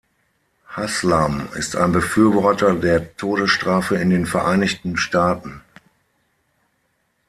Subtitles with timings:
[0.65, 5.61] Haslam ist ein Befürworter der Todesstrafe in den Vereinigten Staaten.